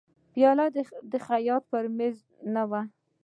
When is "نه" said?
2.53-2.63